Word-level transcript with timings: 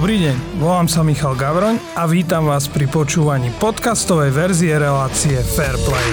Dobrý 0.00 0.16
deň, 0.16 0.64
volám 0.64 0.88
sa 0.88 1.04
Michal 1.04 1.36
Gavroň 1.36 1.76
a 1.92 2.08
vítam 2.08 2.48
vás 2.48 2.72
pri 2.72 2.88
počúvaní 2.88 3.52
podcastovej 3.60 4.32
verzie 4.32 4.72
relácie 4.80 5.36
Fairplay. 5.44 6.08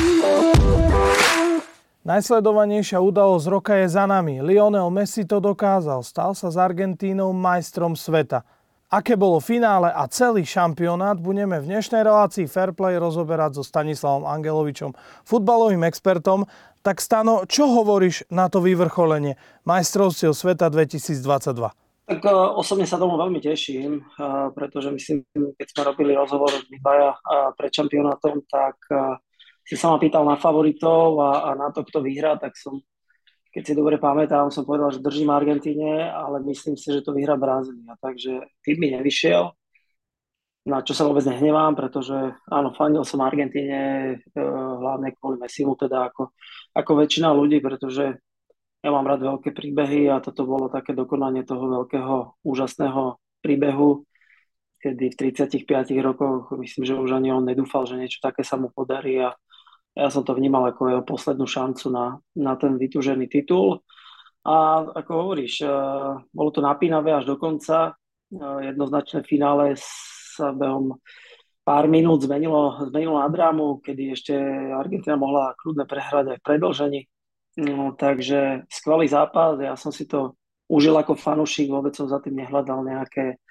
Najsledovanejšia 2.03 2.99
udalosť 2.99 3.47
roka 3.47 3.79
je 3.79 3.87
za 3.87 4.03
nami. 4.03 4.43
Lionel 4.43 4.91
Messi 4.91 5.23
to 5.23 5.39
dokázal. 5.39 6.03
Stal 6.03 6.35
sa 6.35 6.51
s 6.51 6.59
Argentínou 6.59 7.31
majstrom 7.31 7.95
sveta. 7.95 8.43
Aké 8.91 9.15
bolo 9.15 9.39
finále 9.39 9.87
a 9.87 10.03
celý 10.11 10.43
šampionát 10.43 11.15
budeme 11.15 11.55
v 11.63 11.71
dnešnej 11.71 12.03
relácii 12.03 12.43
Fairplay 12.43 12.99
rozoberať 12.99 13.55
so 13.55 13.63
Stanislavom 13.63 14.27
Angelovičom, 14.27 14.99
futbalovým 15.23 15.87
expertom. 15.87 16.43
Tak 16.83 16.99
Stano, 16.99 17.47
čo 17.47 17.71
hovoríš 17.71 18.27
na 18.27 18.51
to 18.51 18.59
vyvrcholenie 18.59 19.39
majstrovstiev 19.63 20.35
sveta 20.35 20.67
2022? 20.75 21.86
Tak 22.07 22.23
uh, 22.23 22.55
osobne 22.55 22.87
sa 22.87 22.95
tomu 22.95 23.19
veľmi 23.19 23.43
teším, 23.43 23.99
uh, 23.99 24.47
pretože 24.55 24.87
myslím, 24.95 25.27
keď 25.59 25.67
sme 25.67 25.81
robili 25.83 26.15
rozhovor 26.15 26.55
dvaja 26.55 27.19
uh, 27.19 27.51
pred 27.51 27.67
šampionátom, 27.67 28.47
tak 28.47 28.79
si 29.67 29.75
sa 29.75 29.91
ma 29.91 29.99
pýtal 29.99 30.23
na 30.23 30.39
favoritov 30.39 31.19
a, 31.19 31.51
a 31.51 31.59
na 31.59 31.67
to, 31.75 31.83
kto 31.83 31.99
vyhrá, 31.99 32.39
tak 32.39 32.55
som, 32.55 32.79
keď 33.51 33.63
si 33.67 33.73
dobre 33.75 33.99
pamätám, 33.99 34.47
som 34.47 34.63
povedal, 34.63 34.95
že 34.95 35.03
držím 35.03 35.27
Argentíne, 35.27 36.07
ale 36.07 36.39
myslím 36.47 36.79
si, 36.79 36.87
že 36.87 37.03
to 37.03 37.11
vyhrá 37.11 37.35
Brazília. 37.35 37.99
Takže 37.99 38.47
tým 38.63 38.77
mi 38.79 38.95
nevyšiel, 38.95 39.51
na 40.71 40.79
čo 40.83 40.95
sa 40.95 41.03
vôbec 41.03 41.27
nehnevám, 41.27 41.75
pretože 41.75 42.15
áno, 42.47 42.71
fandil 42.75 43.03
som 43.03 43.19
Argentíne 43.19 44.15
hlavne 44.35 45.11
kvôli 45.19 45.35
Messimu, 45.39 45.75
teda 45.75 46.11
ako, 46.11 46.31
ako 46.71 46.91
väčšina 47.03 47.27
ľudí, 47.35 47.59
pretože 47.59 48.23
ja 48.87 48.89
mám 48.95 49.03
rád 49.03 49.27
veľké 49.27 49.51
príbehy 49.51 50.07
a 50.07 50.23
toto 50.23 50.47
bolo 50.47 50.71
také 50.71 50.95
dokonanie 50.95 51.43
toho 51.43 51.67
veľkého, 51.67 52.39
úžasného 52.39 53.19
príbehu, 53.43 54.07
kedy 54.79 55.11
v 55.11 55.15
35 55.35 55.91
rokoch, 55.99 56.55
myslím, 56.55 56.87
že 56.87 56.95
už 56.95 57.19
ani 57.19 57.35
on 57.35 57.43
nedúfal, 57.43 57.83
že 57.83 57.99
niečo 57.99 58.23
také 58.23 58.47
sa 58.47 58.55
mu 58.55 58.71
podarí 58.71 59.19
a 59.19 59.35
ja 59.91 60.07
som 60.07 60.23
to 60.23 60.31
vnímal 60.31 60.63
ako 60.71 60.87
jeho 60.87 61.03
poslednú 61.03 61.43
šancu 61.43 61.91
na, 61.91 62.15
na 62.37 62.55
ten 62.55 62.79
vytúžený 62.79 63.27
titul. 63.27 63.83
A 64.47 64.87
ako 65.03 65.11
hovoríš, 65.11 65.67
eh, 65.67 65.69
bolo 66.31 66.49
to 66.55 66.63
napínavé 66.63 67.11
až 67.11 67.27
do 67.27 67.35
konca. 67.35 67.97
Eh, 68.31 68.71
jednoznačné 68.71 69.27
finále 69.27 69.75
sa 69.75 70.55
behom 70.55 70.95
pár 71.67 71.91
minút 71.91 72.23
zmenilo, 72.23 72.87
zmenilo 72.87 73.19
na 73.19 73.27
drámu, 73.27 73.83
kedy 73.83 74.15
ešte 74.15 74.33
Argentina 74.71 75.19
mohla 75.19 75.51
kľudne 75.59 75.83
prehrať 75.83 76.25
aj 76.31 76.37
v 76.39 76.45
predlžení. 76.45 77.01
No, 77.57 77.97
takže 77.97 78.69
skvelý 78.69 79.09
zápas, 79.09 79.57
ja 79.57 79.73
som 79.73 79.89
si 79.89 80.05
to 80.05 80.37
užil 80.69 80.93
ako 80.93 81.17
fanúšik, 81.17 81.73
vôbec 81.73 81.97
som 81.97 82.05
za 82.05 82.21
tým 82.21 82.37
nehľadal 82.37 82.85
nejaké 82.85 83.41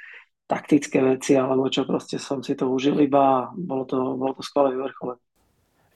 taktické 0.47 1.03
veci, 1.03 1.35
alebo 1.35 1.67
čo 1.67 1.83
proste 1.83 2.23
som 2.23 2.39
si 2.39 2.55
to 2.55 2.71
užil 2.71 3.03
iba, 3.03 3.51
bolo 3.59 3.83
to, 3.83 3.99
bolo 4.15 4.33
to 4.39 4.47
skvelé 4.47 4.79
vyvrcholenie. 4.79 5.27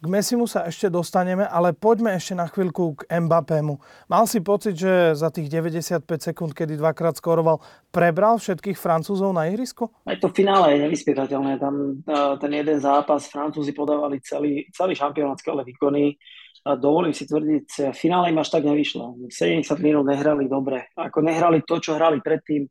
K 0.01 0.09
Messimu 0.09 0.49
sa 0.49 0.65
ešte 0.65 0.89
dostaneme, 0.89 1.45
ale 1.45 1.77
poďme 1.77 2.17
ešte 2.17 2.33
na 2.33 2.49
chvíľku 2.49 3.05
k 3.05 3.21
Mbappému. 3.21 3.77
Mal 4.09 4.25
si 4.25 4.41
pocit, 4.41 4.73
že 4.73 5.13
za 5.13 5.29
tých 5.29 5.53
95 5.53 6.09
sekúnd, 6.09 6.57
kedy 6.57 6.81
dvakrát 6.81 7.21
skoroval, 7.21 7.61
prebral 7.93 8.41
všetkých 8.41 8.81
Francúzov 8.81 9.37
na 9.37 9.53
ihrisku? 9.53 9.93
Aj 10.09 10.17
to 10.17 10.33
finále 10.33 10.73
je 10.73 10.89
nevyspytateľné. 10.89 11.61
Tam 11.61 12.01
uh, 12.09 12.41
ten 12.41 12.49
jeden 12.49 12.81
zápas 12.81 13.29
Francúzi 13.29 13.77
podávali 13.77 14.25
celý, 14.25 14.65
celý 14.73 14.97
šampionát 14.97 15.37
skvelé 15.37 15.69
výkony. 15.69 16.17
Uh, 16.61 16.77
dovolím 16.77 17.17
si 17.17 17.25
tvrdiť, 17.25 17.97
finále 17.97 18.29
im 18.29 18.39
až 18.41 18.53
tak 18.53 18.69
nevyšlo. 18.69 19.33
70 19.33 19.65
minút 19.81 20.05
nehrali 20.05 20.45
dobre. 20.45 20.93
Ako 20.93 21.25
nehrali 21.25 21.65
to, 21.65 21.81
čo 21.81 21.97
hrali 21.97 22.21
predtým. 22.21 22.69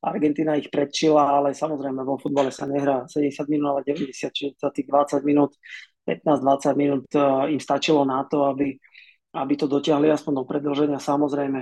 Argentina 0.00 0.56
ich 0.56 0.72
predčila, 0.72 1.28
ale 1.28 1.52
samozrejme 1.52 2.00
vo 2.00 2.16
futbale 2.16 2.48
sa 2.48 2.64
nehrá 2.64 3.04
70 3.04 3.52
minút, 3.52 3.68
ale 3.76 3.80
90, 3.84 4.32
čiže 4.32 4.56
za 4.56 4.72
tých 4.72 4.88
20 4.88 5.20
minút 5.28 5.52
15-20 6.08 6.76
minút 6.80 7.06
e, 7.12 7.20
im 7.52 7.60
stačilo 7.60 8.08
na 8.08 8.24
to, 8.24 8.48
aby, 8.48 8.80
aby 9.36 9.54
to 9.60 9.68
dotiahli 9.68 10.08
aspoň 10.08 10.32
do 10.40 10.44
predlženia. 10.48 10.96
Samozrejme, 10.96 11.60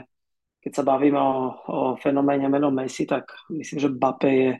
keď 0.62 0.72
sa 0.72 0.86
bavíme 0.86 1.18
o, 1.18 1.34
o 1.66 1.78
fenoméne 1.98 2.46
menom 2.46 2.70
Messi, 2.70 3.10
tak 3.10 3.26
myslím, 3.50 3.78
že 3.82 3.90
Bape 3.90 4.30
je, 4.30 4.50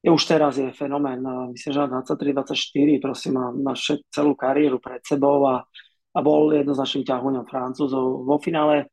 je 0.00 0.08
už 0.08 0.22
teraz 0.24 0.56
je 0.56 0.72
fenomén. 0.72 1.20
E, 1.20 1.52
myslím, 1.52 1.70
že 1.76 1.80
na 1.92 2.00
23-24, 2.00 3.04
prosím, 3.04 3.36
má 3.36 3.76
celú 4.08 4.32
kariéru 4.32 4.80
pred 4.80 5.04
sebou 5.04 5.44
a, 5.44 5.68
a 6.10 6.18
bol 6.20 6.50
jednoznačným 6.50 7.06
ťahuňom 7.06 7.44
Francúzov. 7.46 8.26
Vo 8.26 8.36
finále 8.42 8.86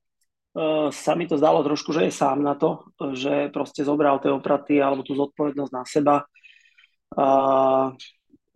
uh, 0.54 0.94
sa 0.94 1.18
mi 1.18 1.26
to 1.26 1.38
zdalo 1.38 1.66
trošku, 1.66 1.94
že 1.94 2.10
je 2.10 2.14
sám 2.14 2.42
na 2.46 2.54
to, 2.54 2.86
že 3.18 3.50
proste 3.50 3.82
zobral 3.82 4.22
tie 4.22 4.30
opraty 4.30 4.78
alebo 4.78 5.02
tú 5.02 5.18
zodpovednosť 5.18 5.72
na 5.74 5.84
seba. 5.86 6.16
Uh, 7.18 7.96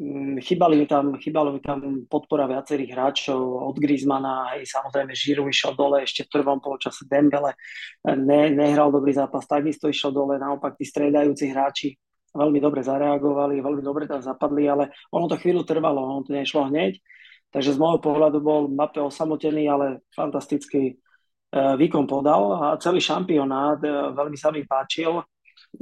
Mm, 0.01 0.41
chýbali 0.41 0.81
mi 0.81 0.89
tam, 0.89 1.13
chýbalo 1.21 1.53
mi 1.53 1.61
tam 1.61 2.09
podpora 2.09 2.49
viacerých 2.49 2.89
hráčov, 2.89 3.37
od 3.69 3.77
Griezmana, 3.77 4.49
aj 4.49 4.65
samozrejme 4.65 5.13
Žiru 5.13 5.45
išiel 5.45 5.77
dole, 5.77 6.01
ešte 6.01 6.25
v 6.25 6.41
prvom 6.41 6.57
polčase 6.57 7.05
Dembele 7.05 7.53
ne, 8.01 8.49
nehral 8.49 8.89
dobrý 8.89 9.13
zápas, 9.13 9.45
takisto 9.45 9.85
išiel 9.93 10.09
dole, 10.09 10.41
naopak 10.41 10.73
tí 10.73 10.89
striedajúci 10.89 11.53
hráči 11.53 11.93
veľmi 12.33 12.57
dobre 12.57 12.81
zareagovali, 12.81 13.61
veľmi 13.61 13.83
dobre 13.85 14.09
tam 14.09 14.25
zapadli, 14.25 14.65
ale 14.65 14.89
ono 15.13 15.29
to 15.29 15.37
chvíľu 15.37 15.61
trvalo, 15.69 16.01
ono 16.01 16.25
to 16.25 16.33
nešlo 16.33 16.65
hneď, 16.73 16.97
takže 17.51 17.75
z 17.75 17.77
môjho 17.77 17.99
pohľadu 17.99 18.39
bol 18.39 18.71
Mape 18.71 19.03
osamotený, 19.03 19.67
ale 19.67 20.07
fantastický 20.15 20.83
e, 20.87 20.93
výkon 21.51 22.07
podal 22.07 22.41
a 22.55 22.65
celý 22.79 23.03
šampionát 23.03 23.77
e, 23.83 24.15
veľmi 24.15 24.37
sa 24.39 24.55
mi 24.55 24.63
páčil. 24.63 25.19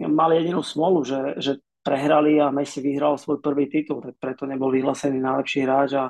Mal 0.01 0.33
jedinú 0.33 0.65
smolu, 0.65 1.05
že, 1.05 1.37
že 1.37 1.51
prehrali 1.85 2.41
a 2.41 2.49
Messi 2.49 2.81
vyhral 2.81 3.21
svoj 3.21 3.39
prvý 3.39 3.69
titul, 3.69 4.01
tak 4.01 4.17
preto 4.17 4.49
nebol 4.49 4.73
vyhlásený 4.73 5.21
najlepší 5.21 5.65
hráč 5.65 5.89
a 5.95 6.09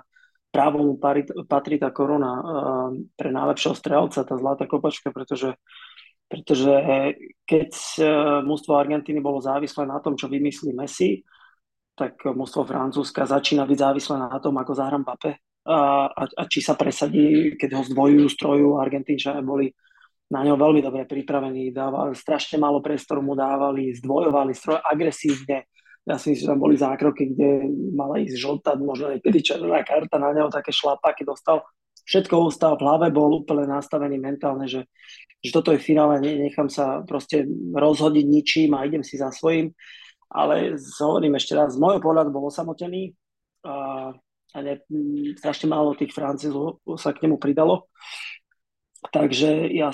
právo 0.49 0.81
mu 0.81 0.93
patrí 1.45 1.77
tá 1.77 1.93
korona 1.93 2.41
pre 3.13 3.29
najlepšieho 3.29 3.77
strelca, 3.77 4.25
tá 4.25 4.35
zlatá 4.35 4.65
kopačka, 4.65 5.13
pretože, 5.13 5.53
pretože 6.25 6.73
keď 7.43 7.71
e, 7.99 8.03
mústvo 8.47 8.79
Argentíny 8.79 9.19
bolo 9.19 9.43
závislé 9.43 9.85
na 9.85 9.99
tom, 9.99 10.15
čo 10.15 10.31
vymyslí 10.31 10.71
Messi, 10.71 11.19
tak 11.99 12.15
mústvo 12.31 12.63
Francúzska 12.63 13.27
začína 13.27 13.67
byť 13.67 13.77
závislé 13.77 14.15
na 14.23 14.39
tom, 14.39 14.55
ako 14.55 14.71
zahrám 14.71 15.03
Pape 15.03 15.48
a, 15.69 16.09
a, 16.25 16.43
či 16.49 16.65
sa 16.65 16.73
presadí, 16.73 17.53
keď 17.53 17.77
ho 17.77 17.83
zdvojujú 17.85 18.25
stroju. 18.33 18.67
Argentínčania 18.81 19.45
boli 19.45 19.69
na 20.29 20.41
ňo 20.45 20.57
veľmi 20.57 20.81
dobre 20.81 21.05
pripravení, 21.05 21.73
dávali, 21.73 22.13
strašne 22.13 22.61
málo 22.61 22.81
priestoru 22.81 23.21
mu 23.21 23.33
dávali, 23.33 23.93
zdvojovali 23.97 24.53
stroj 24.53 24.81
agresívne. 24.81 25.69
Ja 26.05 26.17
si 26.17 26.33
myslím, 26.33 26.45
že 26.45 26.51
tam 26.53 26.61
boli 26.61 26.75
zákroky, 26.77 27.23
kde 27.33 27.49
mala 27.93 28.21
ísť 28.21 28.37
žltá, 28.37 28.73
možno 28.77 29.13
niekedy 29.13 29.45
červená 29.45 29.85
karta 29.85 30.17
na 30.17 30.33
neho, 30.33 30.49
také 30.49 30.73
šlapáky 30.73 31.25
dostal. 31.25 31.65
Všetko 32.05 32.49
ustal 32.49 32.73
v 32.77 32.85
hlave, 32.85 33.13
bol 33.13 33.29
úplne 33.45 33.69
nastavený 33.69 34.17
mentálne, 34.17 34.65
že, 34.65 34.89
že 35.41 35.53
toto 35.53 35.69
je 35.69 35.81
finále, 35.81 36.17
nechám 36.17 36.65
sa 36.65 37.05
proste 37.05 37.45
rozhodiť 37.77 38.25
ničím 38.25 38.73
a 38.73 38.85
idem 38.89 39.05
si 39.05 39.21
za 39.21 39.29
svojím. 39.29 39.69
Ale 40.29 40.77
hovorím 41.01 41.37
ešte 41.37 41.57
raz, 41.57 41.73
z 41.73 41.81
môjho 41.81 42.01
pohľadu 42.01 42.29
bol 42.29 42.49
osamotený 42.49 43.13
a, 43.65 44.13
a 44.53 44.57
ne, 44.65 44.81
strašne 45.37 45.69
málo 45.69 45.93
tých 45.93 46.13
Francúzov 46.13 46.81
sa 46.97 47.13
k 47.13 47.25
nemu 47.25 47.37
pridalo. 47.37 47.89
Takže 49.13 49.69
ja 49.71 49.93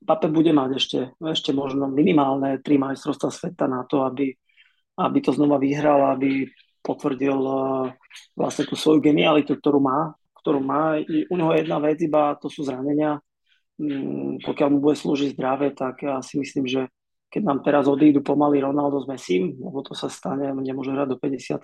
Pape 0.00 0.32
bude 0.32 0.56
mať 0.56 0.70
ešte, 0.80 0.98
ešte 1.20 1.52
možno 1.52 1.84
minimálne 1.92 2.56
tri 2.64 2.80
majstrovstvá 2.80 3.28
sveta 3.28 3.68
na 3.68 3.84
to, 3.84 4.00
aby, 4.08 4.32
aby 4.96 5.18
to 5.20 5.36
znova 5.36 5.60
vyhral, 5.60 6.16
aby 6.16 6.48
potvrdil 6.80 7.36
uh, 7.36 7.92
vlastne 8.32 8.64
tú 8.64 8.80
svoju 8.80 9.04
genialitu, 9.04 9.60
ktorú 9.60 9.76
má. 9.76 10.16
Ktorú 10.40 10.64
má. 10.64 10.96
U 11.04 11.34
neho 11.36 11.52
jedna 11.52 11.76
vec 11.84 12.00
iba, 12.00 12.32
to 12.40 12.48
sú 12.48 12.64
zranenia. 12.64 13.20
Mm, 13.76 14.40
pokiaľ 14.40 14.68
mu 14.72 14.78
bude 14.80 14.96
slúžiť 14.96 15.36
zdravie, 15.36 15.76
tak 15.76 16.00
ja 16.00 16.24
si 16.24 16.40
myslím, 16.40 16.64
že 16.64 16.88
keď 17.28 17.42
nám 17.44 17.60
teraz 17.60 17.84
odídu 17.84 18.24
pomaly 18.24 18.64
Ronaldo 18.64 19.04
s 19.04 19.06
Messim, 19.06 19.52
lebo 19.60 19.84
to 19.84 19.92
sa 19.92 20.08
stane, 20.08 20.48
nemôže 20.50 20.90
hrať 20.96 21.08
do 21.12 21.16
50 21.20 21.60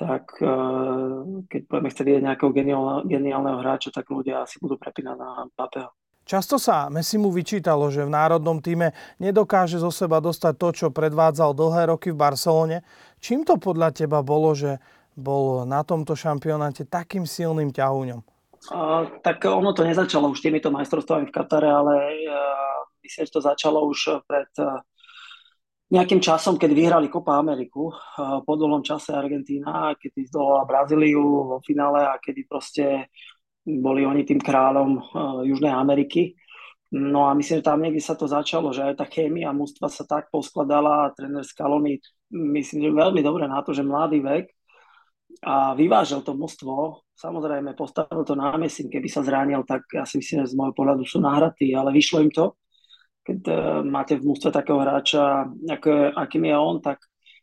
tak 0.00 0.40
uh, 0.40 1.44
keď 1.44 1.60
budeme 1.68 1.88
chcieť 1.92 2.06
vidieť 2.08 2.24
nejakého 2.24 2.50
geniálneho, 2.56 3.04
geniálneho 3.04 3.60
hráča, 3.60 3.92
tak 3.92 4.08
ľudia 4.08 4.48
asi 4.48 4.56
budú 4.56 4.80
prepínať 4.80 5.16
na 5.20 5.44
Papeho. 5.52 5.92
Často 6.24 6.56
sa 6.56 6.88
Messi 6.88 7.20
mu 7.20 7.28
vyčítalo, 7.28 7.92
že 7.92 8.06
v 8.06 8.14
národnom 8.14 8.64
týme 8.64 8.96
nedokáže 9.20 9.76
zo 9.76 9.92
seba 9.92 10.24
dostať 10.24 10.54
to, 10.56 10.68
čo 10.72 10.86
predvádzal 10.88 11.52
dlhé 11.52 11.92
roky 11.92 12.08
v 12.14 12.20
Barcelone. 12.22 12.80
Čím 13.20 13.44
to 13.44 13.60
podľa 13.60 13.92
teba 13.92 14.24
bolo, 14.24 14.56
že 14.56 14.80
bol 15.18 15.68
na 15.68 15.84
tomto 15.84 16.16
šampionáte 16.16 16.88
takým 16.88 17.28
silným 17.28 17.68
ťahuňom? 17.68 18.20
Uh, 18.72 19.04
tak 19.20 19.44
ono 19.44 19.76
to 19.76 19.84
nezačalo 19.84 20.32
už 20.32 20.40
týmito 20.40 20.72
majstrovstvami 20.72 21.28
v 21.28 21.34
Katare, 21.34 21.68
ale 21.68 21.96
uh, 22.24 22.88
myslím, 23.04 23.24
že 23.28 23.34
to 23.36 23.42
začalo 23.44 23.84
už 23.88 24.24
pred 24.24 24.48
uh, 24.60 24.80
nejakým 25.90 26.22
časom, 26.22 26.54
keď 26.54 26.70
vyhrali 26.70 27.10
Copa 27.10 27.34
Ameriku 27.34 27.90
uh, 27.90 28.40
po 28.46 28.54
dlhom 28.54 28.86
čase 28.86 29.10
Argentína, 29.10 29.98
keď 29.98 30.30
zdolala 30.30 30.62
Brazíliu 30.62 31.22
vo 31.22 31.58
finále 31.66 32.06
a 32.06 32.14
kedy 32.22 32.40
proste 32.46 33.10
boli 33.66 34.06
oni 34.06 34.22
tým 34.22 34.38
kráľom 34.38 34.90
uh, 34.96 35.02
Južnej 35.42 35.74
Ameriky. 35.74 36.38
No 36.90 37.30
a 37.30 37.34
myslím, 37.38 37.62
že 37.62 37.68
tam 37.70 37.82
niekde 37.82 38.02
sa 38.02 38.18
to 38.18 38.26
začalo, 38.26 38.74
že 38.74 38.82
aj 38.82 38.98
tá 38.98 39.06
chémia 39.06 39.54
mústva 39.54 39.86
sa 39.86 40.02
tak 40.02 40.26
poskladala 40.30 41.06
a 41.06 41.12
tréner 41.14 41.46
Scaloni, 41.46 42.02
myslím, 42.34 42.78
že 42.82 42.90
veľmi 42.90 43.22
dobre 43.22 43.46
na 43.46 43.62
to, 43.62 43.70
že 43.70 43.86
mladý 43.86 44.22
vek 44.22 44.50
a 45.46 45.72
vyvážel 45.78 46.26
to 46.26 46.34
mústvo. 46.34 47.06
Samozrejme, 47.14 47.78
postavil 47.78 48.26
to 48.26 48.34
na 48.34 48.50
mesin, 48.58 48.90
keby 48.90 49.06
sa 49.06 49.22
zranil, 49.22 49.62
tak 49.62 49.86
ja 49.94 50.02
si 50.02 50.18
myslím, 50.18 50.42
že 50.42 50.50
z 50.50 50.58
môjho 50.58 50.74
pohľadu 50.74 51.04
sú 51.06 51.22
nahratí, 51.22 51.70
ale 51.76 51.94
vyšlo 51.94 52.26
im 52.26 52.32
to. 52.32 52.58
Keď 53.30 53.40
uh, 53.46 53.86
máte 53.86 54.18
v 54.18 54.26
mústve 54.26 54.50
takého 54.50 54.82
hráča, 54.82 55.46
ako, 55.46 56.18
akým 56.18 56.50
je 56.50 56.56
on, 56.58 56.76
tak 56.82 56.98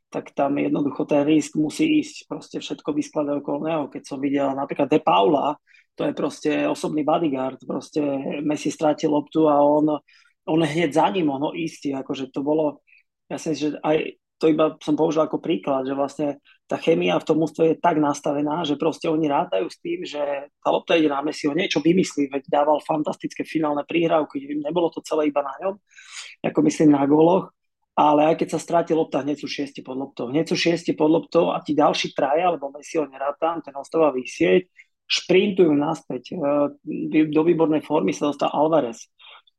tak 0.08 0.32
tam 0.32 0.56
jednoducho 0.56 1.04
ten 1.04 1.28
risk 1.28 1.60
musí 1.60 2.00
ísť 2.00 2.32
proste 2.32 2.58
všetko 2.64 2.96
vyskladať 2.96 3.44
okolo 3.44 3.60
neho. 3.68 3.84
Keď 3.92 4.04
som 4.08 4.24
videl 4.24 4.56
napríklad 4.56 4.88
De 4.88 5.04
Paula, 5.04 5.60
to 6.00 6.08
je 6.08 6.14
proste 6.16 6.52
osobný 6.64 7.04
bodyguard, 7.04 7.60
proste 7.68 8.00
Messi 8.40 8.72
strátil 8.72 9.12
loptu 9.12 9.52
a 9.52 9.60
on, 9.60 10.00
on 10.48 10.62
hneď 10.64 10.96
za 10.96 11.12
ním, 11.12 11.28
on 11.28 11.50
ho 11.50 11.52
akože 11.52 12.32
to 12.32 12.40
bolo, 12.40 12.80
ja 13.28 13.36
si 13.36 13.52
myslím, 13.52 13.76
že 13.76 13.80
aj 13.84 13.98
to 14.38 14.54
iba 14.54 14.78
som 14.80 14.94
použil 14.94 15.26
ako 15.26 15.42
príklad, 15.42 15.90
že 15.90 15.98
vlastne 15.98 16.28
tá 16.70 16.78
chemia 16.78 17.18
v 17.18 17.28
tom 17.28 17.42
ústve 17.42 17.74
je 17.74 17.82
tak 17.82 17.98
nastavená, 17.98 18.62
že 18.62 18.78
proste 18.78 19.10
oni 19.10 19.26
rátajú 19.26 19.66
s 19.66 19.78
tým, 19.82 20.06
že 20.06 20.22
tá 20.62 20.70
lopta 20.70 20.94
ide 20.94 21.10
na 21.10 21.26
Messi, 21.26 21.50
on 21.50 21.58
niečo 21.58 21.82
vymyslí, 21.82 22.30
veď 22.30 22.44
dával 22.50 22.78
fantastické 22.86 23.42
finálne 23.42 23.82
príhrávky, 23.88 24.46
nebolo 24.62 24.94
to 24.94 25.02
celé 25.02 25.34
iba 25.34 25.42
na 25.42 25.56
ňom, 25.64 25.76
ako 26.46 26.60
myslím 26.70 26.94
na 26.94 27.04
góloch, 27.10 27.50
ale 27.98 28.30
aj 28.30 28.46
keď 28.46 28.48
sa 28.54 28.60
stráti 28.62 28.94
lopta, 28.94 29.26
hneď 29.26 29.42
sú 29.42 29.50
šiesti 29.50 29.82
pod 29.82 29.98
loptou. 29.98 30.30
Hneď 30.30 30.54
sú 30.54 30.56
šiesti 30.56 30.94
pod 30.94 31.10
loptou 31.10 31.50
a 31.50 31.58
ti 31.66 31.74
ďalší 31.74 32.14
traja, 32.14 32.54
alebo 32.54 32.70
Messi 32.70 33.02
ho 33.02 33.10
nerátam, 33.10 33.66
ten 33.66 33.74
ostáva 33.74 34.14
vysieť, 34.14 34.70
šprintujú 35.08 35.74
naspäť. 35.74 36.36
E, 36.36 37.26
do 37.32 37.42
výbornej 37.42 37.82
formy 37.82 38.14
sa 38.14 38.30
dostal 38.30 38.54
Alvarez. 38.54 39.08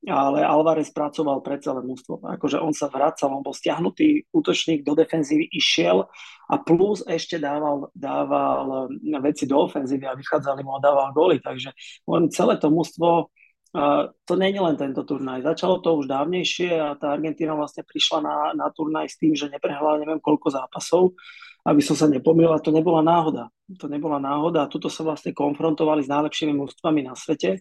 Ale 0.06 0.46
Alvarez 0.46 0.94
pracoval 0.94 1.42
pre 1.42 1.58
celé 1.58 1.82
mústvo. 1.82 2.22
Akože 2.22 2.62
on 2.62 2.70
sa 2.70 2.86
vracal, 2.86 3.34
on 3.34 3.42
bol 3.42 3.50
stiahnutý 3.50 4.30
útočník 4.30 4.86
do 4.86 4.94
defenzívy, 4.94 5.50
išiel 5.50 6.06
a 6.46 6.54
plus 6.62 7.02
ešte 7.02 7.42
dával, 7.42 7.90
dával 7.98 8.94
veci 9.18 9.50
do 9.50 9.58
ofenzívy 9.66 10.06
a 10.06 10.14
vychádzali 10.14 10.62
mu 10.62 10.78
a 10.78 10.84
dával 10.84 11.10
góly. 11.10 11.42
Takže 11.42 11.74
on 12.06 12.30
celé 12.30 12.62
to 12.62 12.70
mústvo 12.70 13.34
a 13.74 14.08
to 14.24 14.38
nie 14.38 14.54
je 14.54 14.62
len 14.62 14.78
tento 14.78 15.02
turnaj. 15.02 15.42
Začalo 15.42 15.82
to 15.82 15.98
už 15.98 16.06
dávnejšie 16.06 16.78
a 16.78 16.94
tá 16.94 17.12
Argentína 17.12 17.58
vlastne 17.58 17.82
prišla 17.82 18.18
na, 18.22 18.36
na 18.54 18.66
turnaj 18.70 19.12
s 19.12 19.18
tým, 19.18 19.34
že 19.34 19.50
neprehrala 19.50 19.98
neviem 19.98 20.22
koľko 20.22 20.54
zápasov. 20.54 21.18
Aby 21.66 21.84
som 21.84 21.98
sa 21.98 22.08
nepomýlila, 22.08 22.64
to 22.64 22.72
nebola 22.72 23.04
náhoda. 23.04 23.52
To 23.82 23.90
nebola 23.90 24.16
náhoda 24.16 24.64
a 24.64 24.70
tuto 24.70 24.88
sa 24.88 25.04
vlastne 25.04 25.36
konfrontovali 25.36 26.00
s 26.00 26.08
najlepšími 26.08 26.54
mústvami 26.54 27.04
na 27.04 27.12
svete 27.12 27.60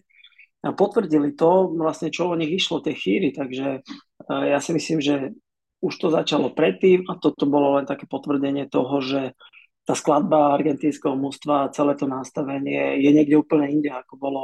potvrdili 0.72 1.36
to, 1.36 1.72
vlastne 1.76 2.08
čo 2.08 2.32
o 2.32 2.38
nich 2.38 2.50
išlo, 2.50 2.82
tie 2.82 2.96
chýry. 2.96 3.30
Takže 3.30 3.66
e, 3.78 3.80
ja 4.28 4.58
si 4.58 4.72
myslím, 4.72 4.98
že 4.98 5.36
už 5.78 5.94
to 5.96 6.08
začalo 6.10 6.50
predtým 6.50 7.06
a 7.06 7.14
toto 7.16 7.46
bolo 7.46 7.78
len 7.78 7.86
také 7.86 8.04
potvrdenie 8.10 8.66
toho, 8.66 8.98
že 8.98 9.38
tá 9.86 9.96
skladba 9.96 10.52
argentínskeho 10.52 11.16
mústva 11.16 11.64
a 11.64 11.72
celé 11.72 11.96
to 11.96 12.04
nastavenie 12.04 13.00
je 13.00 13.10
niekde 13.14 13.40
úplne 13.40 13.72
inde, 13.72 13.88
ako 13.88 14.14
bolo 14.20 14.42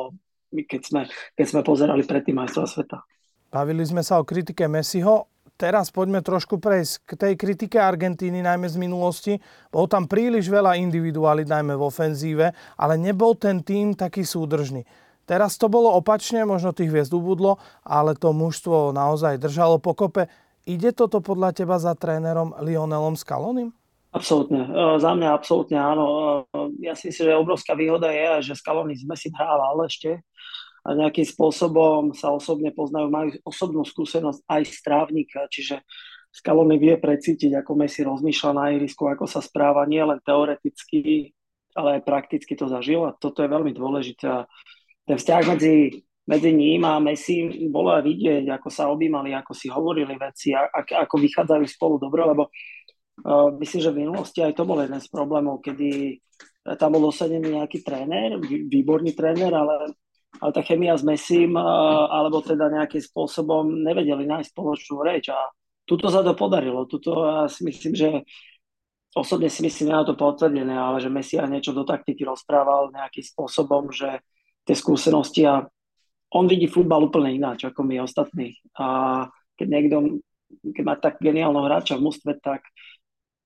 keď 0.54 0.80
sme, 0.86 1.02
keď 1.34 1.46
sme 1.50 1.60
pozerali 1.66 2.06
predtým 2.06 2.38
majstrova 2.38 2.70
sveta. 2.70 3.02
Bavili 3.50 3.82
sme 3.82 4.06
sa 4.06 4.22
o 4.22 4.24
kritike 4.26 4.70
Messiho. 4.70 5.26
Teraz 5.54 5.94
poďme 5.94 6.18
trošku 6.18 6.58
prejsť 6.58 6.92
k 7.06 7.10
tej 7.14 7.32
kritike 7.38 7.78
Argentíny, 7.78 8.42
najmä 8.42 8.66
z 8.66 8.74
minulosti. 8.74 9.38
Bol 9.70 9.86
tam 9.86 10.10
príliš 10.10 10.50
veľa 10.50 10.74
individualit, 10.78 11.46
najmä 11.46 11.78
v 11.78 11.86
ofenzíve, 11.86 12.46
ale 12.74 12.94
nebol 12.98 13.38
ten 13.38 13.62
tým 13.62 13.94
taký 13.94 14.26
súdržný. 14.26 14.82
Teraz 15.24 15.56
to 15.56 15.72
bolo 15.72 15.92
opačne, 15.96 16.44
možno 16.44 16.76
tých 16.76 16.92
hviezd 16.92 17.12
ubudlo, 17.16 17.56
ale 17.84 18.12
to 18.12 18.36
mužstvo 18.36 18.92
naozaj 18.92 19.40
držalo 19.40 19.80
pokope. 19.80 20.28
Ide 20.64 20.96
toto 20.96 21.20
podľa 21.20 21.52
teba 21.52 21.76
za 21.76 21.92
trénerom 21.92 22.56
Lionelom 22.60 23.16
Scalonim? 23.16 23.72
Absolútne. 24.14 24.62
E, 24.64 24.70
za 25.02 25.10
mňa 25.10 25.28
absolútne 25.34 25.76
áno. 25.76 26.04
E, 26.48 26.86
ja 26.86 26.94
si 26.94 27.10
myslím, 27.10 27.24
že 27.28 27.34
obrovská 27.34 27.74
výhoda 27.74 28.08
je, 28.14 28.52
že 28.52 28.60
Scaloni 28.62 28.94
sme 28.94 29.18
si 29.18 29.28
hrával 29.34 29.84
ešte 29.84 30.22
a 30.84 30.92
nejakým 30.92 31.26
spôsobom 31.26 32.12
sa 32.12 32.30
osobne 32.30 32.70
poznajú, 32.70 33.08
majú 33.08 33.28
osobnú 33.42 33.82
skúsenosť 33.82 34.44
aj 34.46 34.62
z 34.68 34.76
trávnika, 34.84 35.40
čiže 35.48 35.80
Scaloni 36.34 36.76
vie 36.76 36.94
precítiť, 36.98 37.62
ako 37.62 37.72
Messi 37.78 38.04
rozmýšľa 38.04 38.50
na 38.52 38.64
ihrisku, 38.74 39.06
ako 39.06 39.24
sa 39.24 39.38
správa, 39.40 39.86
nie 39.88 40.02
len 40.02 40.18
teoreticky, 40.22 41.30
ale 41.74 41.98
aj 41.98 42.02
prakticky 42.06 42.54
to 42.54 42.66
zažil 42.70 43.06
a 43.06 43.14
toto 43.14 43.42
je 43.42 43.50
veľmi 43.50 43.74
dôležité. 43.74 44.46
Ten 45.04 45.16
vzťah 45.20 45.42
medzi, 45.52 46.00
medzi 46.24 46.50
ním 46.56 46.88
a 46.88 46.96
Messi 46.96 47.68
bolo 47.68 47.92
aj 47.92 48.02
vidieť, 48.08 48.48
ako 48.48 48.68
sa 48.72 48.88
objímali, 48.88 49.36
ako 49.36 49.52
si 49.52 49.68
hovorili 49.68 50.16
veci, 50.16 50.56
ako, 50.56 51.04
ako 51.04 51.14
vychádzajú 51.20 51.64
spolu 51.68 52.00
dobre, 52.00 52.24
lebo 52.24 52.48
myslím, 53.60 53.80
že 53.84 53.92
v 53.92 54.00
minulosti 54.00 54.40
aj 54.40 54.56
to 54.56 54.64
bol 54.64 54.80
jeden 54.80 54.98
z 54.98 55.08
problémov, 55.12 55.60
kedy 55.60 56.18
tam 56.80 56.96
bol 56.96 57.12
dosadený 57.12 57.60
nejaký 57.60 57.84
tréner, 57.84 58.40
výborný 58.48 59.12
tréner, 59.12 59.52
ale, 59.52 59.92
ale 60.40 60.50
tá 60.50 60.64
chemia 60.64 60.96
s 60.96 61.04
Messim, 61.04 61.52
alebo 61.54 62.40
teda 62.40 62.72
nejakým 62.72 63.04
spôsobom 63.04 63.84
nevedeli 63.84 64.24
nájsť 64.24 64.50
spoločnú 64.50 65.04
reč 65.04 65.28
a 65.28 65.52
tuto 65.84 66.08
sa 66.08 66.24
to 66.24 66.32
podarilo. 66.32 66.88
Tuto 66.88 67.20
ja 67.28 67.44
si 67.52 67.68
myslím, 67.68 67.92
že 67.92 68.08
osobne 69.12 69.52
si 69.52 69.60
myslím, 69.60 69.92
na 69.92 70.02
to 70.02 70.16
potvrdené, 70.16 70.72
ale 70.72 70.98
že 70.98 71.12
Messi 71.12 71.36
aj 71.36 71.52
niečo 71.52 71.76
do 71.76 71.84
taktiky 71.84 72.24
rozprával 72.24 72.90
nejakým 72.96 73.22
spôsobom, 73.22 73.92
že 73.92 74.24
tie 74.64 74.76
skúsenosti 74.76 75.44
a 75.44 75.64
on 76.34 76.50
vidí 76.50 76.66
futbal 76.66 77.06
úplne 77.06 77.36
ináč 77.36 77.68
ako 77.68 77.86
my 77.86 78.02
ostatní. 78.02 78.58
A 78.74 79.28
keď 79.54 79.66
niekto, 79.70 79.96
keď 80.74 80.82
má 80.82 80.94
tak 80.98 81.22
geniálneho 81.22 81.62
hráča 81.62 81.94
v 81.94 82.10
mústve, 82.10 82.34
tak 82.42 82.66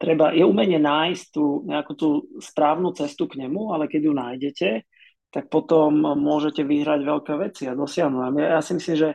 treba, 0.00 0.32
je 0.32 0.46
umenie 0.46 0.80
nájsť 0.80 1.24
tú 1.28 1.68
nejakú 1.68 1.92
tú 1.92 2.08
správnu 2.40 2.96
cestu 2.96 3.28
k 3.28 3.44
nemu, 3.44 3.76
ale 3.76 3.90
keď 3.90 4.00
ju 4.08 4.12
nájdete, 4.16 4.68
tak 5.28 5.52
potom 5.52 6.16
môžete 6.16 6.64
vyhrať 6.64 7.04
veľké 7.04 7.32
veci 7.36 7.68
a 7.68 7.76
dosiahnuť. 7.76 8.20
Ja, 8.40 8.56
ja 8.56 8.60
si 8.64 8.72
myslím, 8.72 8.96
že 8.96 9.08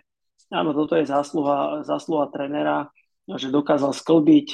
áno, 0.54 0.78
toto 0.78 0.94
je 0.94 1.10
zásluha, 1.10 1.82
zásluha 1.82 2.30
trenera, 2.30 2.94
že 3.26 3.50
dokázal 3.50 3.90
sklbiť, 3.90 4.48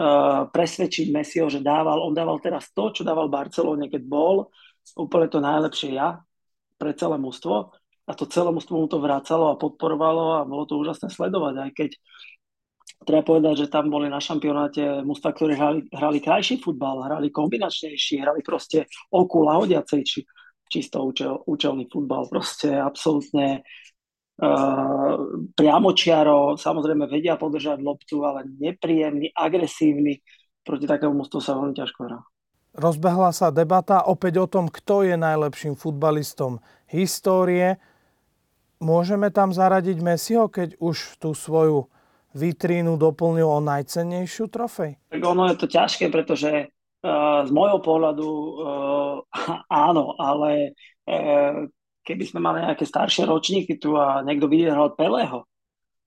uh, 0.00 0.48
presvedčiť 0.48 1.12
Messiho, 1.12 1.52
že 1.52 1.60
dával, 1.60 2.00
on 2.00 2.16
dával 2.16 2.40
teraz 2.40 2.72
to, 2.72 2.88
čo 2.88 3.04
dával 3.04 3.28
Barcelone, 3.28 3.92
keď 3.92 4.02
bol, 4.08 4.48
úplne 4.96 5.28
to 5.28 5.44
najlepšie 5.44 5.92
ja 5.92 6.16
pre 6.82 6.98
celé 6.98 7.14
mužstvo 7.22 7.70
a 8.02 8.12
to 8.18 8.26
celé 8.26 8.50
mužstvo 8.50 8.74
mu 8.74 8.90
to 8.90 8.98
vracalo 8.98 9.54
a 9.54 9.60
podporovalo 9.60 10.42
a 10.42 10.48
bolo 10.48 10.66
to 10.66 10.74
úžasné 10.82 11.06
sledovať, 11.14 11.54
aj 11.62 11.70
keď 11.70 11.90
treba 13.06 13.22
povedať, 13.22 13.66
že 13.66 13.70
tam 13.70 13.90
boli 13.90 14.10
na 14.10 14.18
šampionáte 14.18 15.06
mužstva, 15.06 15.30
ktorí 15.30 15.54
hrali, 15.54 15.80
hrali 15.94 16.18
krajší 16.18 16.58
futbal, 16.58 17.06
hrali 17.06 17.30
kombinačnejší, 17.30 18.18
hrali 18.22 18.42
proste 18.42 18.90
oku 19.14 19.46
lahodiacejší, 19.46 20.26
čisto 20.66 21.06
účel, 21.06 21.38
účelný 21.46 21.86
futbal, 21.86 22.26
proste 22.26 22.74
absolútne 22.74 23.62
uh, 24.42 25.14
priamočiaro, 25.54 26.58
samozrejme 26.58 27.06
vedia 27.06 27.38
podržať 27.38 27.78
loptu, 27.82 28.26
ale 28.26 28.50
nepríjemný, 28.58 29.30
agresívny, 29.34 30.22
proti 30.62 30.86
takému 30.86 31.22
mužstvu 31.22 31.38
sa 31.42 31.58
veľmi 31.58 31.74
ťažko 31.74 32.00
hrá. 32.06 32.18
Rozbehla 32.72 33.36
sa 33.36 33.52
debata 33.52 34.00
opäť 34.08 34.40
o 34.40 34.46
tom, 34.48 34.72
kto 34.72 35.04
je 35.04 35.20
najlepším 35.20 35.76
futbalistom 35.76 36.56
histórie. 36.92 37.80
Môžeme 38.78 39.32
tam 39.32 39.50
zaradiť 39.50 39.98
Messiho, 39.98 40.46
keď 40.52 40.76
už 40.78 41.16
tú 41.18 41.32
svoju 41.32 41.88
vitrínu 42.36 42.96
doplnil 42.96 43.48
o 43.48 43.60
najcennejšiu 43.60 44.44
trofej? 44.48 45.00
Tak 45.12 45.22
ono 45.22 45.48
je 45.52 45.56
to 45.56 45.66
ťažké, 45.68 46.08
pretože 46.08 46.68
uh, 46.68 47.44
z 47.44 47.50
môjho 47.52 47.80
pohľadu 47.80 48.28
uh, 48.28 49.16
áno, 49.88 50.16
ale 50.20 50.76
uh, 51.08 51.64
keby 52.02 52.24
sme 52.26 52.40
mali 52.42 52.64
nejaké 52.66 52.84
staršie 52.84 53.28
ročníky 53.28 53.78
tu 53.78 53.94
a 53.94 54.20
niekto 54.26 54.50
vydieral 54.50 54.96
Peleho, 54.98 55.46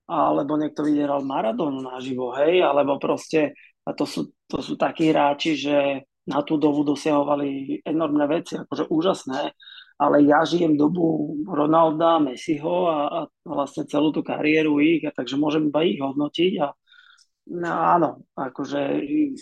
alebo 0.06 0.60
niekto 0.60 0.86
vydieral 0.86 1.26
Maradonu 1.26 1.82
naživo, 1.82 2.36
hej, 2.36 2.62
alebo 2.62 3.00
proste, 3.02 3.56
a 3.88 3.96
to 3.96 4.06
sú, 4.06 4.30
to 4.46 4.60
sú 4.62 4.76
takí 4.76 5.10
hráči, 5.10 5.56
že 5.58 5.78
na 6.26 6.42
tú 6.42 6.58
dobu 6.58 6.82
dosiahovali 6.82 7.82
enormné 7.86 8.26
veci, 8.26 8.58
akože 8.58 8.90
úžasné, 8.90 9.54
ale 9.96 10.28
ja 10.28 10.44
žijem 10.44 10.76
dobu 10.76 11.40
Ronalda, 11.48 12.20
Messiho 12.20 12.92
a, 12.92 12.98
a 13.08 13.20
vlastne 13.48 13.88
celú 13.88 14.12
tú 14.12 14.20
kariéru 14.20 14.84
ich, 14.84 15.08
a 15.08 15.12
takže 15.16 15.40
môžem 15.40 15.72
iba 15.72 15.82
ich 15.88 16.00
hodnotiť 16.04 16.54
a 16.60 16.68
no, 17.48 17.72
áno, 17.72 18.10
akože 18.36 18.80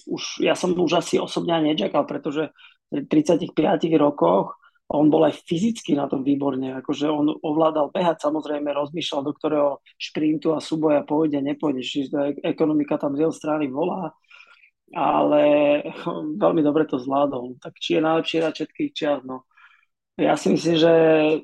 už, 0.06 0.46
ja 0.46 0.54
som 0.54 0.78
už 0.78 1.02
asi 1.02 1.18
osobne 1.18 1.58
nečakal, 1.64 2.06
pretože 2.06 2.54
v 2.94 3.02
35 3.10 3.50
rokoch 3.98 4.62
on 4.94 5.10
bol 5.10 5.26
aj 5.26 5.42
fyzicky 5.50 5.98
na 5.98 6.06
tom 6.06 6.22
výborne, 6.22 6.78
akože 6.78 7.10
on 7.10 7.34
ovládal 7.42 7.90
behať, 7.90 8.30
samozrejme 8.30 8.70
rozmýšľal, 8.70 9.22
do 9.26 9.34
ktorého 9.34 9.70
šprintu 9.98 10.54
a 10.54 10.62
súboja 10.62 11.02
pôjde, 11.02 11.42
nepôjde, 11.42 11.82
čiže 11.82 12.46
ekonomika 12.46 13.02
tam 13.02 13.18
z 13.18 13.26
jeho 13.26 13.34
strany 13.34 13.74
volá, 13.74 14.14
ale 14.94 15.42
veľmi 16.44 16.62
dobre 16.62 16.86
to 16.86 17.02
zvládol. 17.02 17.58
Tak 17.58 17.74
či 17.82 17.98
je 17.98 18.06
najlepší 18.06 18.36
hráč 18.38 18.56
všetkých 18.62 18.92
čias, 18.94 19.26
no 19.26 19.50
Ja 20.14 20.38
si 20.38 20.54
myslím, 20.54 20.78
že 20.78 20.94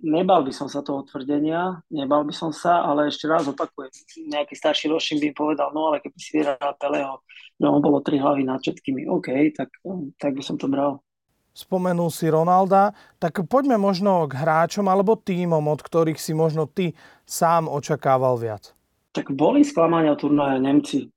nebal 0.06 0.46
by 0.46 0.54
som 0.54 0.70
sa 0.70 0.86
toho 0.86 1.02
tvrdenia, 1.02 1.82
nebal 1.90 2.22
by 2.22 2.30
som 2.30 2.54
sa, 2.54 2.86
ale 2.86 3.10
ešte 3.10 3.26
raz 3.26 3.50
opakujem, 3.50 3.90
nejaký 4.30 4.54
starší 4.54 4.94
ročník 4.94 5.26
by 5.26 5.32
povedal, 5.34 5.74
no 5.74 5.90
ale 5.90 5.98
keby 6.06 6.18
si 6.22 6.38
vyhral 6.38 6.78
Peleho, 6.78 7.26
no 7.58 7.66
on 7.74 7.82
bolo 7.82 7.98
tri 8.06 8.22
hlavy 8.22 8.46
nad 8.46 8.62
všetkými, 8.62 9.10
OK, 9.10 9.58
tak, 9.58 9.74
tak 10.22 10.38
by 10.38 10.44
som 10.46 10.62
to 10.62 10.70
bral. 10.70 11.02
Spomenul 11.50 12.14
si 12.14 12.30
Ronalda, 12.30 12.94
tak 13.18 13.42
poďme 13.50 13.82
možno 13.82 14.30
k 14.30 14.38
hráčom 14.38 14.86
alebo 14.86 15.18
týmom, 15.18 15.66
od 15.66 15.82
ktorých 15.82 16.22
si 16.22 16.38
možno 16.38 16.70
ty 16.70 16.94
sám 17.26 17.66
očakával 17.66 18.38
viac. 18.38 18.78
Tak 19.18 19.34
boli 19.34 19.66
sklamania 19.66 20.14
turnaje 20.14 20.62
Nemci, 20.62 21.10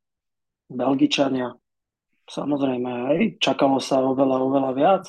Belgičania, 0.72 1.52
samozrejme, 2.32 3.12
aj 3.12 3.18
čakalo 3.44 3.76
sa 3.76 4.00
oveľa, 4.00 4.36
oveľa 4.40 4.72
viac 4.72 5.04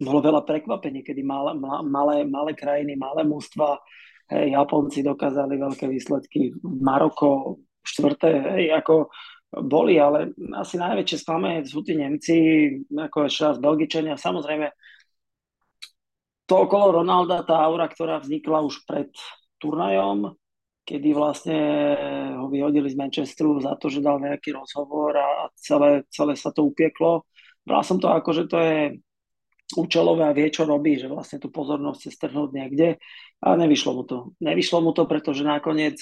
bolo 0.00 0.18
veľa 0.24 0.42
prekvapení, 0.42 1.06
kedy 1.06 1.22
malé, 1.22 1.54
malé, 1.86 2.26
malé 2.26 2.52
krajiny, 2.58 2.98
malé 2.98 3.22
mústva, 3.22 3.78
hej, 4.30 4.54
Japonci 4.54 5.06
dokázali 5.06 5.54
veľké 5.54 5.86
výsledky, 5.86 6.50
Maroko 6.62 7.62
štvrté, 7.84 8.32
hej, 8.58 8.74
ako 8.74 9.12
boli, 9.54 10.02
ale 10.02 10.34
asi 10.58 10.80
najväčšie 10.82 11.18
sklamenie 11.22 11.62
sú 11.62 11.86
tí 11.86 11.94
Nemci, 11.94 12.36
ako 12.90 13.30
ešte 13.30 13.42
raz 13.46 13.56
Belgičania, 13.62 14.18
samozrejme 14.18 14.74
to 16.44 16.54
okolo 16.68 17.00
Ronalda, 17.00 17.46
tá 17.46 17.56
aura, 17.64 17.88
ktorá 17.88 18.20
vznikla 18.20 18.60
už 18.66 18.84
pred 18.84 19.08
turnajom, 19.62 20.36
kedy 20.84 21.16
vlastne 21.16 21.58
ho 22.36 22.52
vyhodili 22.52 22.92
z 22.92 23.00
Manchesteru 23.00 23.56
za 23.64 23.72
to, 23.80 23.88
že 23.88 24.04
dal 24.04 24.20
nejaký 24.20 24.52
rozhovor 24.52 25.16
a 25.16 25.48
celé, 25.56 26.04
celé 26.12 26.36
sa 26.36 26.52
to 26.52 26.68
upieklo. 26.68 27.24
Bral 27.64 27.80
som 27.80 27.96
to 27.96 28.12
ako, 28.12 28.30
že 28.36 28.44
to 28.44 28.60
je 28.60 29.00
účelové 29.72 30.28
a 30.28 30.36
vie, 30.36 30.52
čo 30.52 30.68
robí, 30.68 31.00
že 31.00 31.08
vlastne 31.08 31.40
tú 31.40 31.48
pozornosť 31.48 32.04
chce 32.04 32.10
strhnúť 32.12 32.50
niekde. 32.52 33.00
A 33.40 33.56
nevyšlo 33.56 33.96
mu 33.96 34.04
to. 34.04 34.36
Nevyšlo 34.44 34.84
mu 34.84 34.92
to, 34.92 35.08
pretože 35.08 35.40
nakoniec, 35.40 35.96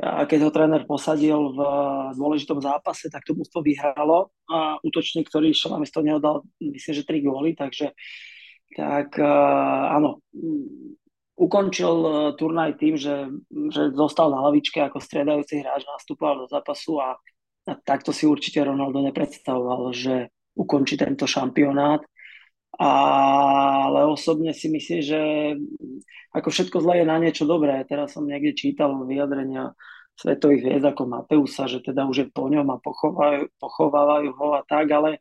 keď 0.00 0.38
ho 0.48 0.50
tréner 0.52 0.82
posadil 0.88 1.52
v 1.52 1.60
dôležitom 2.16 2.60
zápase, 2.60 3.12
tak 3.12 3.24
to 3.28 3.36
mústvo 3.36 3.60
vyhralo 3.60 4.32
a 4.48 4.80
útočník, 4.80 5.28
ktorý 5.28 5.52
išiel 5.52 5.76
na 5.76 5.80
miesto 5.80 6.00
neho 6.00 6.20
dal, 6.20 6.44
myslím, 6.60 6.94
že 6.96 7.08
tri 7.08 7.20
góly, 7.20 7.52
takže 7.56 7.92
tak 8.76 9.16
áno, 9.20 10.20
ukončil 11.36 11.94
turnaj 12.36 12.76
tým, 12.76 13.00
že, 13.00 13.28
že 13.72 13.92
zostal 13.92 14.28
na 14.28 14.44
lavičke 14.48 14.84
ako 14.84 15.00
striedajúci 15.00 15.64
hráč, 15.64 15.84
nastupoval 15.88 16.44
do 16.44 16.46
zápasu 16.48 17.00
a, 17.00 17.16
a 17.68 17.72
takto 17.80 18.12
si 18.12 18.28
určite 18.28 18.60
Ronaldo 18.60 19.00
nepredstavoval, 19.00 19.96
že 19.96 20.28
ukončí 20.56 21.00
tento 21.00 21.24
šampionát 21.24 22.04
ale 22.76 24.04
osobne 24.04 24.52
si 24.52 24.68
myslím, 24.68 25.00
že 25.00 25.20
ako 26.36 26.48
všetko 26.52 26.76
zlé 26.84 27.02
je 27.02 27.06
na 27.08 27.16
niečo 27.16 27.48
dobré. 27.48 27.80
Teraz 27.88 28.12
som 28.12 28.28
niekde 28.28 28.52
čítal 28.52 28.92
vyjadrenia 29.08 29.72
svetových 30.16 30.64
hviezd 30.64 30.86
ako 30.88 31.02
Mateusa, 31.08 31.68
že 31.68 31.80
teda 31.80 32.08
už 32.08 32.16
je 32.16 32.26
po 32.28 32.48
ňom 32.48 32.68
a 32.72 32.80
pochovajú, 32.80 33.52
pochovávajú 33.60 34.30
ho 34.32 34.48
a 34.56 34.62
tak, 34.64 34.88
ale 34.92 35.20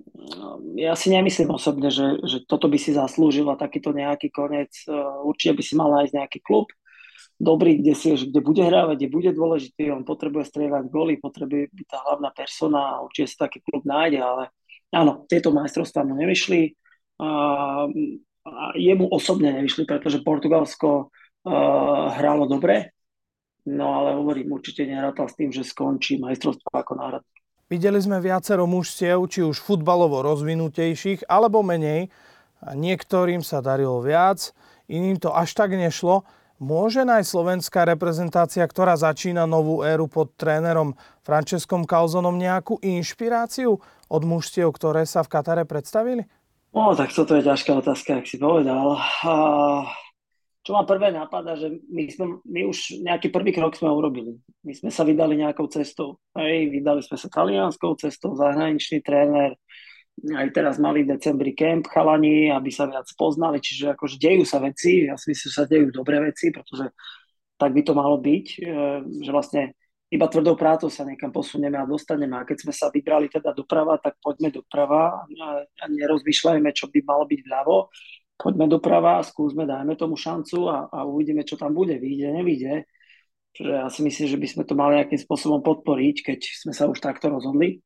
mm, 0.00 0.80
ja 0.80 0.96
si 0.96 1.12
nemyslím 1.12 1.52
osobne, 1.52 1.92
že, 1.92 2.20
že 2.24 2.44
toto 2.44 2.68
by 2.68 2.76
si 2.80 2.96
zaslúžil 2.96 3.48
a 3.52 3.60
takýto 3.60 3.92
nejaký 3.92 4.32
koniec. 4.32 4.72
Určite 5.24 5.52
by 5.56 5.62
si 5.64 5.74
mal 5.76 5.88
nájsť 5.92 6.12
nejaký 6.16 6.40
klub, 6.40 6.72
dobrý, 7.42 7.82
kde, 7.82 7.94
si, 7.98 8.14
kde 8.14 8.40
bude 8.40 8.62
hrávať, 8.62 9.02
kde 9.02 9.08
bude 9.10 9.30
dôležitý, 9.34 9.90
on 9.90 10.06
potrebuje 10.06 10.46
strieľať 10.46 10.84
góly, 10.86 11.18
potrebuje 11.18 11.74
byť 11.74 11.86
tá 11.90 11.98
hlavná 12.06 12.30
persona 12.30 12.80
a 12.96 13.02
určite 13.02 13.34
sa 13.34 13.50
taký 13.50 13.64
klub 13.66 13.82
nájde, 13.82 14.22
ale 14.22 14.42
Áno, 14.92 15.24
tieto 15.24 15.50
majstrovstvá 15.50 16.04
mu 16.04 16.14
nevyšli. 16.20 16.76
A, 17.18 17.88
jemu 18.74 19.06
osobne 19.06 19.54
nevyšli, 19.54 19.86
pretože 19.86 20.26
Portugalsko 20.26 21.06
uh, 21.06 21.52
hralo 22.18 22.50
dobre, 22.50 22.90
no 23.70 24.02
ale 24.02 24.18
hovorím, 24.18 24.58
určite 24.58 24.82
nerátal 24.82 25.30
s 25.30 25.38
tým, 25.38 25.54
že 25.54 25.62
skončí 25.62 26.18
majstrovstvo 26.18 26.74
ako 26.74 26.92
nárad. 26.98 27.22
Videli 27.70 28.02
sme 28.02 28.18
viacero 28.18 28.66
mužstiev, 28.66 29.22
či 29.30 29.46
už 29.46 29.62
futbalovo 29.62 30.20
rozvinutejších, 30.26 31.30
alebo 31.30 31.62
menej. 31.62 32.10
Niektorým 32.62 33.40
sa 33.40 33.62
darilo 33.62 34.02
viac, 34.02 34.52
iným 34.90 35.16
to 35.22 35.32
až 35.32 35.54
tak 35.56 35.72
nešlo. 35.72 36.26
Môže 36.62 37.02
nájsť 37.02 37.26
slovenská 37.26 37.82
reprezentácia, 37.90 38.62
ktorá 38.62 38.94
začína 38.94 39.50
novú 39.50 39.82
éru 39.82 40.06
pod 40.06 40.30
trénerom 40.38 40.94
Franceskom 41.26 41.82
Calzonom 41.82 42.38
nejakú 42.38 42.78
inšpiráciu 42.78 43.82
od 44.06 44.22
mužstiev, 44.22 44.70
ktoré 44.70 45.02
sa 45.02 45.26
v 45.26 45.32
Katare 45.34 45.66
predstavili? 45.66 46.22
No, 46.70 46.94
tak 46.94 47.10
toto 47.10 47.34
je 47.34 47.42
ťažká 47.42 47.82
otázka, 47.82 48.22
ak 48.22 48.30
si 48.30 48.38
povedal. 48.38 48.94
čo 50.62 50.70
ma 50.78 50.86
prvé 50.86 51.10
napadá, 51.10 51.58
že 51.58 51.82
my, 51.90 52.02
sme, 52.06 52.38
my 52.46 52.70
už 52.70 53.02
nejaký 53.02 53.34
prvý 53.34 53.50
krok 53.50 53.74
sme 53.74 53.90
urobili. 53.90 54.38
My 54.62 54.70
sme 54.70 54.94
sa 54.94 55.02
vydali 55.02 55.34
nejakou 55.42 55.66
cestou. 55.66 56.22
Hej, 56.38 56.70
vydali 56.70 57.02
sme 57.02 57.18
sa 57.18 57.26
talianskou 57.26 57.98
cestou, 57.98 58.38
zahraničný 58.38 59.02
tréner, 59.02 59.58
aj 60.20 60.48
teraz 60.52 60.76
mali 60.76 61.02
v 61.02 61.16
decembri 61.16 61.56
kemp 61.56 61.88
chalani, 61.88 62.52
aby 62.52 62.68
sa 62.68 62.86
viac 62.86 63.08
poznali, 63.16 63.58
čiže 63.58 63.96
akože 63.96 64.16
dejú 64.20 64.44
sa 64.44 64.60
veci, 64.60 65.08
ja 65.08 65.16
si 65.16 65.32
myslím, 65.32 65.48
že 65.48 65.56
sa 65.56 65.64
dejú 65.66 65.88
dobré 65.90 66.20
veci, 66.20 66.52
pretože 66.52 66.92
tak 67.56 67.72
by 67.72 67.82
to 67.82 67.92
malo 67.96 68.20
byť, 68.20 68.46
e, 68.58 68.58
že 69.22 69.30
vlastne 69.30 69.62
iba 70.12 70.28
tvrdou 70.28 70.52
prácou 70.60 70.92
sa 70.92 71.08
niekam 71.08 71.32
posunieme 71.32 71.80
a 71.80 71.88
dostaneme. 71.88 72.36
A 72.36 72.44
keď 72.44 72.68
sme 72.68 72.72
sa 72.76 72.92
vybrali 72.92 73.32
teda 73.32 73.56
doprava, 73.56 73.96
tak 73.96 74.20
poďme 74.20 74.52
doprava 74.52 75.24
a 75.24 75.84
nerozmýšľajme, 75.88 76.68
čo 76.76 76.92
by 76.92 77.00
malo 77.00 77.24
byť 77.24 77.40
vľavo. 77.48 77.88
Poďme 78.36 78.68
doprava, 78.68 79.24
skúsme, 79.24 79.64
dajme 79.64 79.96
tomu 79.96 80.20
šancu 80.20 80.68
a, 80.68 80.92
a 80.92 81.08
uvidíme, 81.08 81.48
čo 81.48 81.56
tam 81.56 81.72
bude. 81.72 81.96
Vyjde, 81.96 82.28
nevyjde. 82.28 82.84
Čiže 83.56 83.72
ja 83.72 83.88
si 83.88 84.00
myslím, 84.04 84.26
že 84.28 84.40
by 84.40 84.48
sme 84.52 84.62
to 84.68 84.74
mali 84.76 85.00
nejakým 85.00 85.20
spôsobom 85.24 85.64
podporiť, 85.64 86.16
keď 86.28 86.40
sme 86.60 86.76
sa 86.76 86.92
už 86.92 87.00
takto 87.00 87.32
rozhodli. 87.32 87.80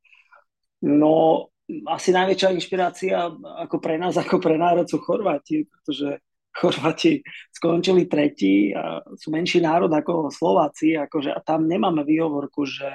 No, 0.83 1.47
asi 1.67 2.15
najväčšia 2.15 2.55
inšpirácia 2.55 3.27
ako 3.67 3.77
pre 3.83 3.99
nás, 3.99 4.15
ako 4.15 4.39
pre 4.39 4.55
národ 4.55 4.87
sú 4.87 5.03
Chorváti, 5.03 5.67
pretože 5.67 6.23
Chorváti 6.57 7.21
skončili 7.53 8.07
tretí 8.07 8.73
a 8.73 9.03
sú 9.19 9.35
menší 9.35 9.61
národ 9.61 9.91
ako 9.91 10.31
Slováci, 10.31 10.97
akože, 10.97 11.35
a 11.35 11.43
tam 11.43 11.67
nemáme 11.67 12.07
výhovorku, 12.07 12.65
že, 12.65 12.89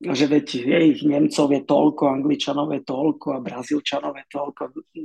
že 0.00 0.24
veď 0.26 0.46
je 0.66 0.78
ich 0.96 1.00
Nemcov 1.04 1.46
je 1.52 1.62
toľko, 1.62 2.02
Angličanov 2.10 2.72
je 2.74 2.82
toľko 2.82 3.26
a 3.36 3.44
Brazílčanov 3.44 4.16
je 4.16 4.26
toľko. 4.32 4.62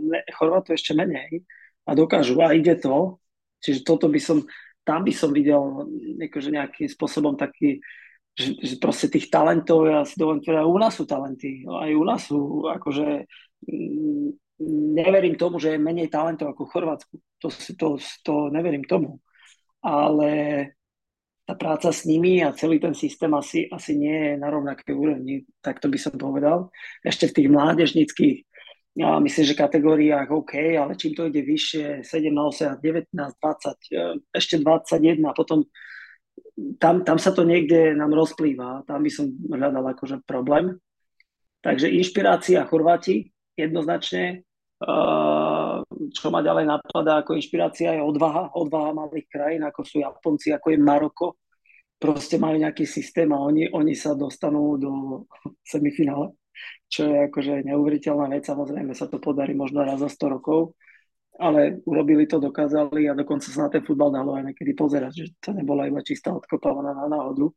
Ne, 0.09 0.23
Chorvátov 0.33 0.73
ešte 0.73 0.95
menej 0.95 1.43
a 1.85 1.91
dokážu 1.93 2.39
a 2.41 2.55
ide 2.55 2.79
to. 2.79 3.19
Čiže 3.61 3.85
toto 3.85 4.07
by 4.09 4.19
som, 4.21 4.41
tam 4.87 5.05
by 5.05 5.13
som 5.13 5.29
videl 5.35 5.85
akože 6.17 6.49
nejakým 6.49 6.87
spôsobom 6.89 7.37
taký 7.37 7.83
že, 8.35 8.51
že 8.59 8.75
proste 8.77 9.07
tých 9.07 9.31
talentov, 9.31 9.87
ja 9.87 10.03
si 10.03 10.19
dovolím 10.19 10.43
povedať, 10.43 10.67
u 10.67 10.77
nás 10.77 10.93
sú 10.93 11.03
talenty, 11.07 11.63
aj 11.63 11.91
u 11.95 12.03
nás 12.03 12.21
sú, 12.27 12.67
akože 12.67 13.07
mm, 13.63 14.29
neverím 14.99 15.39
tomu, 15.39 15.55
že 15.57 15.75
je 15.75 15.79
menej 15.79 16.11
talentov 16.11 16.51
ako 16.51 16.67
v 16.67 16.71
Chorvátsku, 16.75 17.13
to, 17.39 17.47
to, 17.79 17.87
to 18.27 18.33
neverím 18.51 18.83
tomu, 18.83 19.23
ale 19.79 20.31
tá 21.45 21.53
práca 21.53 21.93
s 21.93 22.03
nimi 22.09 22.41
a 22.41 22.57
celý 22.57 22.81
ten 22.81 22.97
systém 22.97 23.29
asi, 23.31 23.69
asi 23.69 23.95
nie 23.95 24.33
je 24.33 24.33
na 24.35 24.49
rovnakej 24.49 24.93
úrovni, 24.97 25.45
tak 25.61 25.77
to 25.77 25.87
by 25.87 25.97
som 26.01 26.17
povedal. 26.17 26.73
Ešte 27.05 27.29
v 27.29 27.35
tých 27.37 27.49
mládežnických, 27.53 28.37
ja 28.97 29.21
myslím, 29.21 29.43
že 29.45 29.53
kategóriách 29.53 30.33
OK, 30.33 30.57
ale 30.73 30.97
čím 30.97 31.13
to 31.13 31.29
ide 31.29 31.45
vyššie, 31.45 32.01
17, 32.01 32.81
19, 32.81 33.13
20, 33.13 34.33
ešte 34.33 34.55
21, 34.57 35.21
potom 35.37 35.69
tam, 36.79 37.03
tam 37.03 37.17
sa 37.19 37.35
to 37.35 37.43
niekde 37.43 37.95
nám 37.95 38.15
rozplýva, 38.15 38.87
tam 38.87 39.03
by 39.03 39.11
som 39.11 39.27
hľadal 39.31 39.85
akože 39.91 40.23
problém. 40.23 40.79
Takže 41.59 41.91
inšpirácia 41.91 42.63
Chorváti 42.69 43.33
jednoznačne, 43.57 44.45
čo 46.11 46.25
ma 46.31 46.39
ďalej 46.43 46.65
napadá 46.67 47.23
ako 47.23 47.39
inšpirácia 47.39 47.95
je 47.95 48.01
odvaha, 48.03 48.51
odvaha 48.55 48.91
malých 48.91 49.27
krajín, 49.31 49.63
ako 49.63 49.81
sú 49.83 49.95
Japonci, 50.03 50.51
ako 50.51 50.67
je 50.71 50.79
Maroko. 50.79 51.27
Proste 51.95 52.35
majú 52.35 52.59
nejaký 52.59 52.83
systém 52.83 53.31
a 53.31 53.39
oni, 53.39 53.71
oni 53.71 53.95
sa 53.95 54.13
dostanú 54.13 54.75
do 54.75 54.91
semifinále, 55.71 56.35
čo 56.91 57.07
je 57.07 57.17
akože 57.31 57.63
neuveriteľná 57.65 58.31
vec. 58.35 58.43
Samozrejme 58.45 58.91
sa 58.91 59.07
to 59.07 59.17
podarí 59.23 59.55
možno 59.55 59.81
raz 59.81 60.03
za 60.03 60.11
100 60.11 60.35
rokov, 60.39 60.75
ale 61.39 61.83
urobili 61.83 62.27
to, 62.27 62.39
dokázali 62.39 63.11
a 63.11 63.17
dokonca 63.17 63.51
sa 63.51 63.67
na 63.67 63.69
ten 63.69 63.83
futbal 63.83 64.11
dalo 64.11 64.35
aj 64.39 64.51
niekedy 64.51 64.71
pozerať, 64.71 65.11
že 65.13 65.25
to 65.43 65.51
nebola 65.51 65.87
iba 65.87 65.99
čistá 65.99 66.31
odkopávaná 66.31 66.95
na 66.95 67.07
náhodu. 67.11 67.51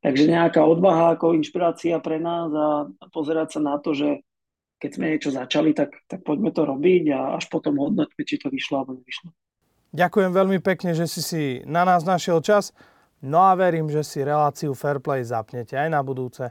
Takže 0.00 0.32
nejaká 0.32 0.64
odvaha 0.64 1.16
ako 1.16 1.36
inšpirácia 1.36 2.00
pre 2.00 2.16
nás 2.16 2.48
a 2.56 2.88
pozerať 3.12 3.56
sa 3.56 3.60
na 3.60 3.76
to, 3.76 3.92
že 3.92 4.24
keď 4.80 4.90
sme 4.96 5.12
niečo 5.12 5.28
začali, 5.28 5.76
tak, 5.76 5.92
tak 6.08 6.24
poďme 6.24 6.56
to 6.56 6.64
robiť 6.64 7.04
a 7.12 7.36
až 7.36 7.52
potom 7.52 7.76
hodnoťme, 7.76 8.22
či 8.24 8.40
to 8.40 8.48
vyšlo 8.48 8.80
alebo 8.80 8.96
nevyšlo. 8.96 9.28
Ďakujem 9.92 10.32
veľmi 10.32 10.58
pekne, 10.64 10.96
že 10.96 11.04
si 11.04 11.20
si 11.20 11.42
na 11.68 11.84
nás 11.84 12.00
našiel 12.06 12.40
čas. 12.40 12.72
No 13.20 13.44
a 13.44 13.52
verím, 13.52 13.92
že 13.92 14.00
si 14.00 14.24
reláciu 14.24 14.72
Fairplay 14.72 15.20
zapnete 15.20 15.76
aj 15.76 15.92
na 15.92 16.00
budúce. 16.00 16.48